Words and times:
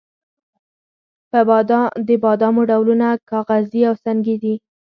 د 2.07 2.11
بادامو 2.23 2.61
ډولونه 2.69 3.07
کاغذي 3.31 3.81
او 3.89 3.95
سنګي 4.03 4.35
دي. 4.43 4.55